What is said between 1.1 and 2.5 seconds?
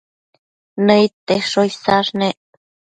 tesho isash nec